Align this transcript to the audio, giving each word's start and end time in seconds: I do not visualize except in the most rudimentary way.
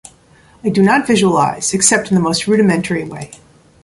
I 0.63 0.69
do 0.69 0.81
not 0.81 1.05
visualize 1.05 1.75
except 1.75 2.09
in 2.09 2.15
the 2.15 2.21
most 2.21 2.47
rudimentary 2.47 3.03
way. 3.03 3.33